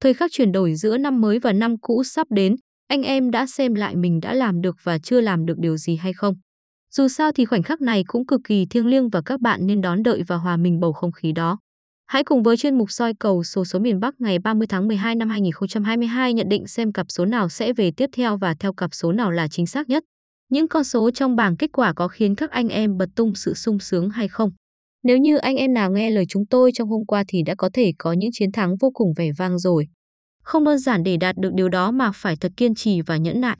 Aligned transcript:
Thời 0.00 0.14
khắc 0.14 0.30
chuyển 0.32 0.52
đổi 0.52 0.74
giữa 0.74 0.98
năm 0.98 1.20
mới 1.20 1.38
và 1.38 1.52
năm 1.52 1.78
cũ 1.78 2.04
sắp 2.04 2.26
đến, 2.30 2.56
anh 2.88 3.02
em 3.02 3.30
đã 3.30 3.46
xem 3.46 3.74
lại 3.74 3.96
mình 3.96 4.20
đã 4.20 4.34
làm 4.34 4.60
được 4.60 4.76
và 4.82 4.98
chưa 4.98 5.20
làm 5.20 5.46
được 5.46 5.58
điều 5.58 5.76
gì 5.76 5.96
hay 5.96 6.12
không. 6.12 6.34
Dù 6.90 7.08
sao 7.08 7.32
thì 7.32 7.44
khoảnh 7.44 7.62
khắc 7.62 7.80
này 7.80 8.04
cũng 8.06 8.26
cực 8.26 8.40
kỳ 8.44 8.66
thiêng 8.66 8.86
liêng 8.86 9.08
và 9.08 9.22
các 9.24 9.40
bạn 9.40 9.66
nên 9.66 9.80
đón 9.80 10.02
đợi 10.02 10.22
và 10.26 10.36
hòa 10.36 10.56
mình 10.56 10.80
bầu 10.80 10.92
không 10.92 11.12
khí 11.12 11.32
đó. 11.32 11.58
Hãy 12.06 12.24
cùng 12.24 12.42
với 12.42 12.56
chuyên 12.56 12.78
mục 12.78 12.90
soi 12.90 13.12
cầu 13.20 13.44
số 13.44 13.64
số 13.64 13.78
miền 13.78 14.00
Bắc 14.00 14.20
ngày 14.20 14.38
30 14.38 14.66
tháng 14.66 14.88
12 14.88 15.14
năm 15.14 15.28
2022 15.28 16.34
nhận 16.34 16.48
định 16.48 16.66
xem 16.66 16.92
cặp 16.92 17.06
số 17.08 17.24
nào 17.24 17.48
sẽ 17.48 17.72
về 17.72 17.90
tiếp 17.96 18.10
theo 18.12 18.36
và 18.36 18.54
theo 18.60 18.72
cặp 18.72 18.94
số 18.94 19.12
nào 19.12 19.30
là 19.30 19.48
chính 19.48 19.66
xác 19.66 19.88
nhất. 19.88 20.04
Những 20.48 20.68
con 20.68 20.84
số 20.84 21.10
trong 21.10 21.36
bảng 21.36 21.56
kết 21.56 21.72
quả 21.72 21.92
có 21.92 22.08
khiến 22.08 22.34
các 22.34 22.50
anh 22.50 22.68
em 22.68 22.96
bật 22.98 23.08
tung 23.16 23.34
sự 23.34 23.54
sung 23.54 23.78
sướng 23.78 24.10
hay 24.10 24.28
không? 24.28 24.50
Nếu 25.08 25.18
như 25.18 25.36
anh 25.36 25.56
em 25.56 25.74
nào 25.74 25.90
nghe 25.90 26.10
lời 26.10 26.24
chúng 26.28 26.46
tôi 26.46 26.72
trong 26.74 26.88
hôm 26.88 27.04
qua 27.06 27.24
thì 27.28 27.42
đã 27.42 27.54
có 27.54 27.70
thể 27.72 27.92
có 27.98 28.12
những 28.12 28.30
chiến 28.32 28.52
thắng 28.52 28.76
vô 28.76 28.90
cùng 28.94 29.12
vẻ 29.16 29.30
vang 29.38 29.58
rồi. 29.58 29.88
Không 30.42 30.64
đơn 30.64 30.78
giản 30.78 31.02
để 31.02 31.16
đạt 31.16 31.36
được 31.38 31.50
điều 31.54 31.68
đó 31.68 31.90
mà 31.90 32.10
phải 32.14 32.36
thật 32.36 32.52
kiên 32.56 32.74
trì 32.74 33.00
và 33.00 33.16
nhẫn 33.16 33.40
nại. 33.40 33.56